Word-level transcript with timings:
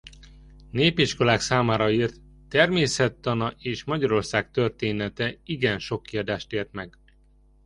Népiskolák 0.71 1.39
számára 1.39 1.91
írt 1.91 2.15
Természettana 2.47 3.53
és 3.57 3.83
Magyarország 3.83 4.51
története 4.51 5.37
igen 5.43 5.79
sok 5.79 6.03
kiadást 6.03 6.53
ért 6.53 6.71
meg. 6.71 6.97